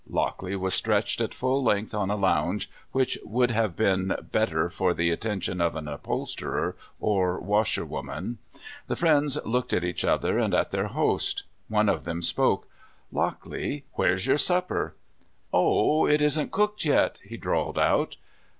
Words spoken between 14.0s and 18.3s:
s your supper?" "O, it isn't cooked yet," he drawled out.